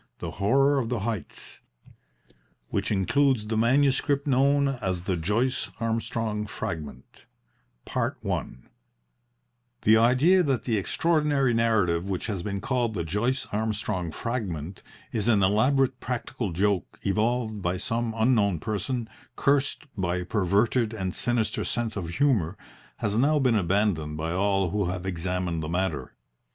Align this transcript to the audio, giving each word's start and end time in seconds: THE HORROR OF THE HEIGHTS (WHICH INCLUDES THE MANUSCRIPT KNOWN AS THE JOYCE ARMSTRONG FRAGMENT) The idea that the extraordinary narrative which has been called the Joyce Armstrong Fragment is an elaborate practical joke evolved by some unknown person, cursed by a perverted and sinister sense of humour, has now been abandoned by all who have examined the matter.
THE 0.17 0.31
HORROR 0.31 0.79
OF 0.79 0.89
THE 0.89 1.01
HEIGHTS 1.01 1.61
(WHICH 2.69 2.89
INCLUDES 2.91 3.45
THE 3.49 3.55
MANUSCRIPT 3.57 4.25
KNOWN 4.25 4.67
AS 4.81 5.03
THE 5.03 5.15
JOYCE 5.15 5.69
ARMSTRONG 5.79 6.47
FRAGMENT) 6.47 7.25
The 7.85 8.55
idea 9.97 10.41
that 10.41 10.63
the 10.63 10.77
extraordinary 10.77 11.53
narrative 11.53 12.09
which 12.09 12.25
has 12.25 12.41
been 12.41 12.61
called 12.61 12.95
the 12.95 13.03
Joyce 13.03 13.45
Armstrong 13.53 14.09
Fragment 14.09 14.81
is 15.11 15.27
an 15.27 15.43
elaborate 15.43 15.99
practical 15.99 16.51
joke 16.51 16.97
evolved 17.03 17.61
by 17.61 17.77
some 17.77 18.15
unknown 18.17 18.59
person, 18.59 19.07
cursed 19.35 19.85
by 19.95 20.15
a 20.15 20.25
perverted 20.25 20.95
and 20.95 21.13
sinister 21.13 21.63
sense 21.63 21.95
of 21.95 22.09
humour, 22.09 22.57
has 22.97 23.15
now 23.19 23.37
been 23.37 23.53
abandoned 23.53 24.17
by 24.17 24.31
all 24.31 24.71
who 24.71 24.85
have 24.85 25.05
examined 25.05 25.61
the 25.61 25.69
matter. 25.69 26.15